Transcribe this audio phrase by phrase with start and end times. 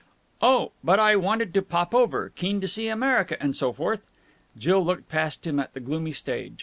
[0.41, 2.29] "Oh, but I wanted to pop over.
[2.29, 4.01] Keen to see America and so forth."
[4.57, 6.59] Jill looked past him at the gloomy stage.